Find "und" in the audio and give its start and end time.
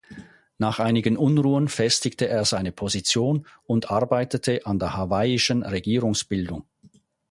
3.65-3.91